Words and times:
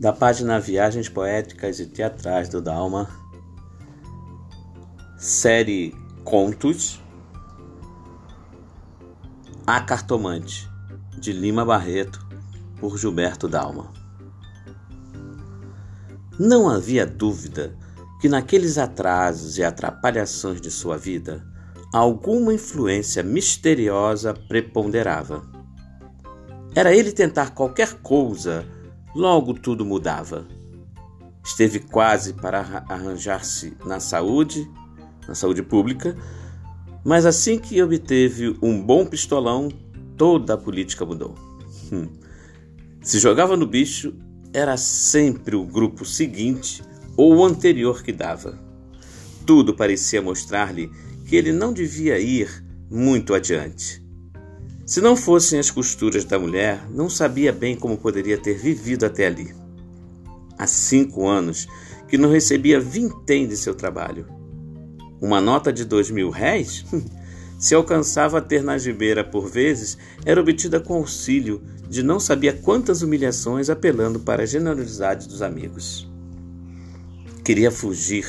da 0.00 0.14
página 0.14 0.58
Viagens 0.58 1.10
Poéticas 1.10 1.78
e 1.78 1.84
Teatrais 1.84 2.48
do 2.48 2.62
Dalma, 2.62 3.06
série 5.18 5.94
Contos, 6.24 6.98
A 9.66 9.78
Cartomante, 9.82 10.66
de 11.18 11.34
Lima 11.34 11.66
Barreto, 11.66 12.26
por 12.78 12.96
Gilberto 12.96 13.46
Dalma. 13.46 13.92
Não 16.38 16.66
havia 16.66 17.04
dúvida 17.04 17.76
que 18.22 18.28
naqueles 18.28 18.78
atrasos 18.78 19.58
e 19.58 19.62
atrapalhações 19.62 20.62
de 20.62 20.70
sua 20.70 20.96
vida, 20.96 21.44
alguma 21.92 22.54
influência 22.54 23.22
misteriosa 23.22 24.32
preponderava. 24.32 25.42
Era 26.74 26.96
ele 26.96 27.12
tentar 27.12 27.50
qualquer 27.50 28.00
coisa, 28.00 28.64
logo 29.14 29.54
tudo 29.54 29.84
mudava. 29.84 30.46
Esteve 31.44 31.80
quase 31.80 32.34
para 32.34 32.84
arranjar-se 32.88 33.76
na 33.84 33.98
saúde, 33.98 34.70
na 35.26 35.34
saúde 35.34 35.62
pública, 35.62 36.16
mas 37.04 37.24
assim 37.24 37.58
que 37.58 37.82
obteve 37.82 38.56
um 38.62 38.80
bom 38.80 39.06
pistolão, 39.06 39.68
toda 40.16 40.54
a 40.54 40.58
política 40.58 41.04
mudou. 41.04 41.34
Hum. 41.92 42.08
Se 43.02 43.18
jogava 43.18 43.56
no 43.56 43.66
bicho, 43.66 44.14
era 44.52 44.76
sempre 44.76 45.56
o 45.56 45.64
grupo 45.64 46.04
seguinte 46.04 46.82
ou 47.16 47.36
o 47.36 47.44
anterior 47.44 48.02
que 48.02 48.12
dava. 48.12 48.58
Tudo 49.46 49.74
parecia 49.74 50.20
mostrar-lhe 50.20 50.90
que 51.26 51.36
ele 51.36 51.52
não 51.52 51.72
devia 51.72 52.18
ir 52.18 52.64
muito 52.90 53.32
adiante. 53.32 54.04
Se 54.90 55.00
não 55.00 55.14
fossem 55.16 55.60
as 55.60 55.70
costuras 55.70 56.24
da 56.24 56.36
mulher, 56.36 56.84
não 56.90 57.08
sabia 57.08 57.52
bem 57.52 57.76
como 57.76 57.96
poderia 57.96 58.36
ter 58.36 58.58
vivido 58.58 59.06
até 59.06 59.28
ali. 59.28 59.54
Há 60.58 60.66
cinco 60.66 61.28
anos 61.28 61.68
que 62.08 62.18
não 62.18 62.28
recebia 62.28 62.80
vintém 62.80 63.46
de 63.46 63.56
seu 63.56 63.72
trabalho. 63.72 64.26
Uma 65.20 65.40
nota 65.40 65.72
de 65.72 65.84
dois 65.84 66.10
mil 66.10 66.28
réis? 66.28 66.84
Se 67.56 67.72
alcançava 67.72 68.38
a 68.38 68.40
ter 68.40 68.64
na 68.64 68.78
gibeira 68.78 69.22
por 69.22 69.48
vezes, 69.48 69.96
era 70.26 70.40
obtida 70.40 70.80
com 70.80 70.94
auxílio 70.94 71.62
de 71.88 72.02
não 72.02 72.18
sabia 72.18 72.52
quantas 72.52 73.00
humilhações 73.00 73.70
apelando 73.70 74.18
para 74.18 74.42
a 74.42 74.46
generosidade 74.46 75.28
dos 75.28 75.40
amigos. 75.40 76.10
Queria 77.44 77.70
fugir, 77.70 78.26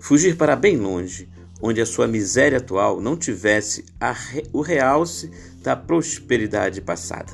fugir 0.00 0.38
para 0.38 0.56
bem 0.56 0.74
longe, 0.74 1.28
onde 1.62 1.80
a 1.80 1.86
sua 1.86 2.08
miséria 2.08 2.58
atual 2.58 3.00
não 3.00 3.16
tivesse 3.16 3.84
re, 4.00 4.42
o 4.52 4.60
realce 4.60 5.30
da 5.62 5.76
prosperidade 5.76 6.80
passada. 6.80 7.32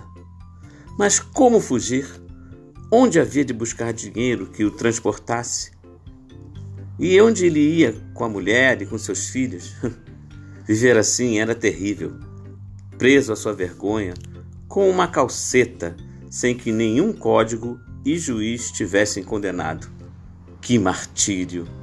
Mas 0.99 1.19
como 1.19 1.61
fugir? 1.61 2.07
Onde 2.93 3.19
havia 3.19 3.45
de 3.45 3.55
buscar 3.55 3.93
dinheiro 3.93 4.47
que 4.47 4.65
o 4.65 4.71
transportasse? 4.71 5.71
E 6.99 7.19
onde 7.21 7.47
ele 7.47 7.61
ia 7.61 7.95
com 8.13 8.25
a 8.25 8.29
mulher 8.29 8.83
e 8.83 8.87
com 8.87 8.99
seus 8.99 9.29
filhos? 9.29 9.75
Viver 10.67 10.99
assim 10.99 11.39
era 11.39 11.55
terrível. 11.55 12.19
Preso 12.99 13.33
à 13.33 13.37
sua 13.37 13.55
vergonha, 13.55 14.13
com 14.67 14.91
uma 14.91 15.07
calceta, 15.07 15.97
sem 16.29 16.55
que 16.55 16.73
nenhum 16.73 17.13
código 17.13 17.79
e 18.05 18.19
juiz 18.19 18.71
tivessem 18.73 19.23
condenado. 19.23 19.89
Que 20.61 20.79
martírio! 20.79 21.78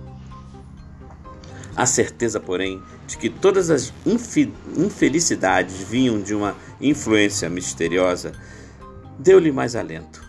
A 1.75 1.85
certeza, 1.85 2.39
porém, 2.39 2.81
de 3.05 3.17
que 3.17 3.29
todas 3.29 3.69
as 3.69 3.93
infelicidades 4.77 5.75
vinham 5.83 6.21
de 6.21 6.33
uma 6.33 6.55
influência 6.79 7.49
misteriosa 7.49 8.31
deu-lhe 9.19 9.51
mais 9.51 9.75
alento. 9.75 10.23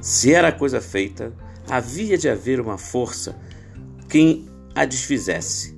Se 0.00 0.32
era 0.32 0.52
coisa 0.52 0.80
feita, 0.80 1.32
havia 1.68 2.16
de 2.16 2.28
haver 2.28 2.60
uma 2.60 2.78
força 2.78 3.36
quem 4.08 4.46
a 4.74 4.84
desfizesse. 4.84 5.76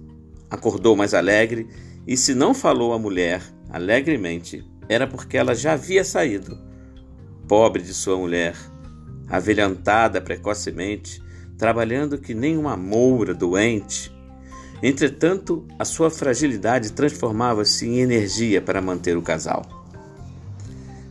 Acordou 0.50 0.94
mais 0.94 1.14
alegre 1.14 1.66
e, 2.06 2.16
se 2.16 2.34
não 2.34 2.54
falou 2.54 2.92
à 2.92 2.98
mulher 2.98 3.42
alegremente, 3.70 4.64
era 4.88 5.06
porque 5.06 5.36
ela 5.36 5.54
já 5.54 5.72
havia 5.72 6.04
saído. 6.04 6.58
Pobre 7.46 7.82
de 7.82 7.94
sua 7.94 8.16
mulher, 8.16 8.54
avelhantada 9.28 10.20
precocemente, 10.20 11.22
trabalhando 11.56 12.18
que 12.18 12.34
nem 12.34 12.56
uma 12.56 12.76
moura 12.76 13.34
doente, 13.34 14.12
Entretanto, 14.82 15.66
a 15.78 15.84
sua 15.84 16.10
fragilidade 16.10 16.92
transformava-se 16.92 17.86
em 17.86 17.98
energia 17.98 18.62
para 18.62 18.80
manter 18.80 19.16
o 19.16 19.22
casal. 19.22 19.66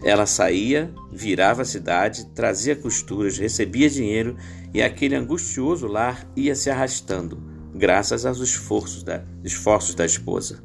Ela 0.03 0.25
saía, 0.25 0.93
virava 1.11 1.63
a 1.63 1.65
cidade, 1.65 2.27
trazia 2.27 2.75
costuras, 2.75 3.37
recebia 3.37 3.89
dinheiro 3.89 4.37
e 4.73 4.81
aquele 4.81 5.15
angustioso 5.15 5.87
lar 5.87 6.25
ia 6.35 6.55
se 6.55 6.69
arrastando, 6.69 7.41
graças 7.73 8.25
aos 8.25 8.39
esforços 8.39 9.03
da, 9.03 9.23
esforços 9.43 9.95
da 9.95 10.05
esposa. 10.05 10.63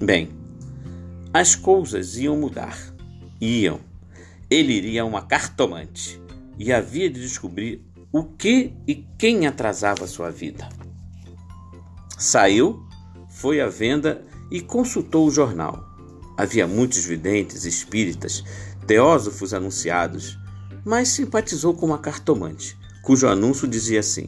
Bem, 0.00 0.30
as 1.34 1.54
coisas 1.54 2.16
iam 2.16 2.36
mudar. 2.36 2.78
Iam. 3.40 3.80
Ele 4.48 4.72
iria 4.72 5.02
a 5.02 5.04
uma 5.04 5.22
cartomante 5.22 6.20
e 6.58 6.72
havia 6.72 7.10
de 7.10 7.20
descobrir 7.20 7.84
o 8.12 8.24
que 8.24 8.72
e 8.86 9.06
quem 9.18 9.46
atrasava 9.46 10.06
sua 10.06 10.30
vida. 10.30 10.68
Saiu, 12.20 12.86
foi 13.30 13.62
à 13.62 13.66
venda 13.66 14.22
e 14.50 14.60
consultou 14.60 15.26
o 15.26 15.30
jornal. 15.30 15.88
Havia 16.36 16.66
muitos 16.66 17.02
videntes, 17.02 17.64
espíritas, 17.64 18.44
teósofos 18.86 19.54
anunciados, 19.54 20.38
mas 20.84 21.08
simpatizou 21.08 21.72
com 21.72 21.86
uma 21.86 21.96
cartomante, 21.96 22.76
cujo 23.02 23.26
anúncio 23.26 23.66
dizia 23.66 24.00
assim: 24.00 24.26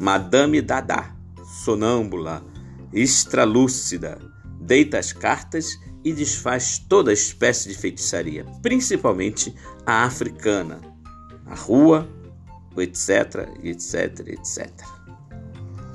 Madame 0.00 0.62
Dada, 0.62 1.14
sonâmbula, 1.62 2.42
extralúcida, 2.90 4.18
deita 4.58 4.98
as 4.98 5.12
cartas 5.12 5.78
e 6.02 6.14
desfaz 6.14 6.78
toda 6.78 7.12
espécie 7.12 7.68
de 7.68 7.76
feitiçaria, 7.76 8.46
principalmente 8.62 9.54
a 9.84 10.04
africana, 10.04 10.80
a 11.44 11.54
rua, 11.54 12.08
etc, 12.78 13.46
etc, 13.62 14.26
etc. 14.26 14.99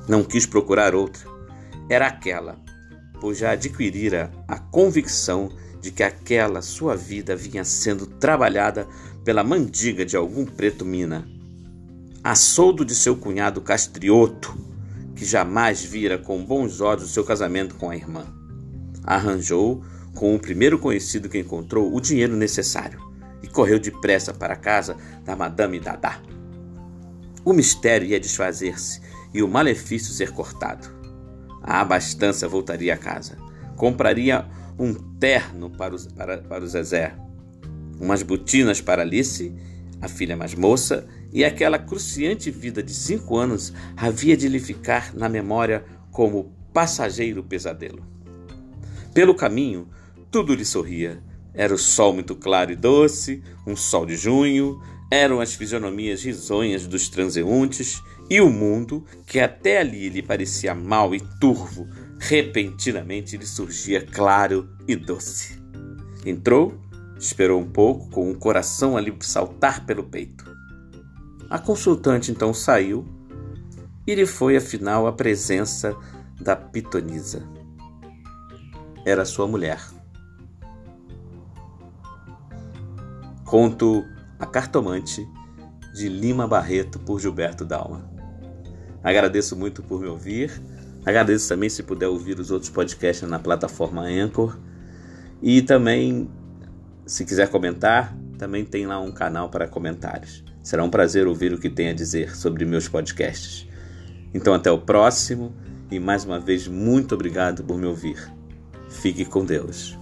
Não 0.08 0.24
quis 0.24 0.46
procurar 0.46 0.94
outra. 0.94 1.24
Era 1.90 2.08
aquela, 2.08 2.60
pois 3.20 3.38
já 3.38 3.52
adquirira 3.52 4.32
a 4.48 4.60
convicção 4.60 5.50
de 5.82 5.92
que 5.92 6.04
aquela 6.04 6.62
sua 6.62 6.96
vida 6.96 7.36
vinha 7.36 7.64
sendo 7.64 8.06
trabalhada 8.06 8.88
pela 9.24 9.44
mandiga 9.44 10.06
de 10.06 10.16
algum 10.16 10.46
preto 10.46 10.86
mina. 10.86 11.28
A 12.24 12.36
soldo 12.36 12.84
de 12.84 12.96
seu 12.96 13.16
cunhado 13.16 13.62
castrioto, 13.62 14.56
que 15.16 15.24
jamais 15.24 15.84
vira 15.84 16.18
com 16.18 16.44
bons 16.44 16.82
olhos 16.82 17.12
seu 17.12 17.24
casamento 17.24 17.76
com 17.76 17.90
a 17.90 17.96
irmã. 17.96 18.26
Arranjou, 19.04 19.84
com 20.16 20.36
o 20.36 20.40
primeiro 20.40 20.80
conhecido 20.80 21.30
que 21.30 21.38
encontrou, 21.38 21.94
o 21.94 22.02
dinheiro 22.02 22.36
necessário 22.36 23.00
e 23.44 23.48
correu 23.48 23.80
depressa 23.80 24.34
para 24.34 24.54
a 24.54 24.58
casa 24.58 24.98
da 25.24 25.36
Madame 25.36 25.80
Dada. 25.80 26.20
O 27.44 27.54
mistério 27.54 28.08
ia 28.08 28.20
desfazer-se 28.20 29.02
e 29.35 29.44
o 29.44 29.50
malefício 29.50 30.13
ser 30.13 30.31
cortado. 30.31 30.88
A 31.62 31.81
abastança 31.81 32.47
voltaria 32.47 32.94
a 32.94 32.97
casa. 32.97 33.38
Compraria 33.75 34.46
um 34.79 34.94
terno 34.94 35.69
para 35.69 35.94
o, 35.94 36.13
para, 36.13 36.38
para 36.38 36.63
o 36.63 36.68
Zezé, 36.68 37.13
umas 38.00 38.24
botinas 38.24 38.79
para 38.79 39.01
Alice, 39.01 39.53
a 40.01 40.07
filha 40.07 40.38
mais 40.38 40.56
moça, 40.56 41.06
e 41.34 41.44
aquela 41.44 41.78
cruciante 41.78 42.50
vida 42.50 42.81
de 42.81 42.94
cinco 42.94 43.38
anos 43.38 43.74
havia 43.97 44.38
de 44.38 44.47
lhe 44.47 44.59
ficar 44.59 45.13
na 45.13 45.28
memória 45.28 45.84
como 46.12 46.53
passageiro 46.74 47.44
pesadelo. 47.44 48.06
Pelo 49.13 49.35
caminho, 49.35 49.90
tudo 50.31 50.56
lhe 50.56 50.63
sorria. 50.63 51.22
Era 51.53 51.74
o 51.74 51.77
sol 51.77 52.13
muito 52.13 52.36
claro 52.36 52.71
e 52.71 52.75
doce, 52.75 53.44
um 53.68 53.75
sol 53.75 54.06
de 54.06 54.15
junho, 54.15 54.81
eram 55.12 55.40
as 55.40 55.54
fisionomias 55.54 56.24
risonhas 56.24 56.88
dos 56.88 57.10
transeuntes 57.10 58.02
e 58.30 58.42
o 58.42 58.50
mundo, 58.50 59.06
que 59.25 59.40
até 59.40 59.80
ali 59.80 60.10
lhe 60.10 60.22
parecia 60.22 60.74
mau 60.74 61.13
e 61.13 61.19
turvo, 61.40 61.88
repentinamente 62.19 63.38
lhe 63.38 63.46
surgia 63.46 64.06
claro 64.06 64.69
e 64.88 64.96
doce. 64.96 65.62
Entrou, 66.25 66.80
esperou 67.19 67.62
um 67.62 67.69
pouco, 67.69 68.10
com 68.10 68.31
o 68.31 68.36
coração 68.36 68.98
a 68.98 69.02
saltar 69.19 69.86
pelo 69.86 70.04
peito. 70.04 70.46
A 71.50 71.60
consultante 71.60 72.31
então 72.31 72.54
saiu 72.54 73.06
e 74.08 74.16
lhe 74.16 74.25
foi 74.25 74.58
afinal 74.58 75.06
a 75.06 75.13
presença 75.13 75.96
da 76.42 76.56
pitonisa. 76.56 77.48
Era 79.06 79.24
sua 79.24 79.48
mulher. 79.48 79.80
Conto 83.44 84.04
A 84.40 84.46
Cartomante, 84.46 85.28
de 85.94 86.10
Lima 86.10 86.48
Barreto, 86.48 87.00
por 87.00 87.20
Gilberto 87.20 87.64
Dalma. 87.64 88.10
Agradeço 89.04 89.56
muito 89.56 89.82
por 89.82 90.02
me 90.02 90.08
ouvir. 90.08 90.52
Agradeço 91.06 91.48
também 91.48 91.70
se 91.70 91.84
puder 91.84 92.08
ouvir 92.08 92.40
os 92.40 92.52
outros 92.52 92.70
podcasts 92.70 93.28
na 93.30 93.40
plataforma 93.40 94.02
Anchor. 94.02 94.58
E 95.42 95.62
também, 95.62 96.30
se 97.06 97.24
quiser 97.24 97.50
comentar, 97.50 98.16
também 98.38 98.66
tem 98.66 98.86
lá 98.86 99.00
um 99.00 99.12
canal 99.12 99.50
para 99.50 99.68
comentários. 99.68 100.44
Será 100.64 100.84
um 100.84 100.90
prazer 100.90 101.28
ouvir 101.28 101.54
o 101.54 101.60
que 101.60 101.70
tem 101.70 101.90
a 101.90 101.94
dizer 101.94 102.36
sobre 102.36 102.66
meus 102.66 102.88
podcasts. 102.88 103.68
Então, 104.34 104.54
até 104.54 104.72
o 104.72 104.80
próximo 104.80 105.54
e 105.90 106.00
mais 106.00 106.26
uma 106.26 106.40
vez, 106.40 106.68
muito 106.68 107.14
obrigado 107.14 107.64
por 107.64 107.78
me 107.78 107.86
ouvir. 107.86 108.18
Fique 108.90 109.24
com 109.24 109.46
Deus. 109.46 109.98